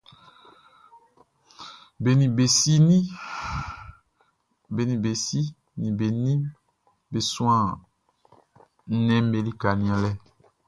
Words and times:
Be 2.01 2.11
nin 2.17 2.31
be 2.37 2.43
si 2.57 2.73
nin 2.87 3.03
be 5.97 6.01
nin 6.11 6.41
be 7.11 7.19
suan 7.31 7.63
nnɛnʼm 8.95 9.25
be 9.31 9.37
lika 9.47 9.69
nianlɛ. 9.79 10.11